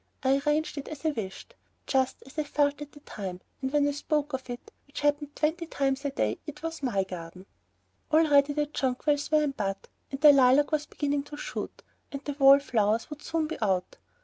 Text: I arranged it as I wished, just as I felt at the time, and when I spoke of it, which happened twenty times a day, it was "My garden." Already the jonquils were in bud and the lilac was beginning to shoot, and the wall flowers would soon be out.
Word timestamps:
I 0.23 0.41
arranged 0.43 0.79
it 0.79 0.87
as 0.87 1.05
I 1.05 1.11
wished, 1.11 1.53
just 1.85 2.23
as 2.25 2.35
I 2.39 2.43
felt 2.43 2.81
at 2.81 2.93
the 2.93 3.01
time, 3.01 3.39
and 3.61 3.71
when 3.71 3.87
I 3.87 3.91
spoke 3.91 4.33
of 4.33 4.49
it, 4.49 4.71
which 4.87 5.01
happened 5.01 5.35
twenty 5.35 5.67
times 5.67 6.03
a 6.05 6.09
day, 6.09 6.39
it 6.47 6.63
was 6.63 6.81
"My 6.81 7.03
garden." 7.03 7.45
Already 8.11 8.53
the 8.53 8.65
jonquils 8.65 9.29
were 9.29 9.43
in 9.43 9.51
bud 9.51 9.77
and 10.09 10.19
the 10.19 10.31
lilac 10.33 10.71
was 10.71 10.87
beginning 10.87 11.21
to 11.25 11.37
shoot, 11.37 11.83
and 12.11 12.23
the 12.23 12.33
wall 12.33 12.57
flowers 12.57 13.11
would 13.11 13.21
soon 13.21 13.45
be 13.45 13.59
out. 13.61 13.97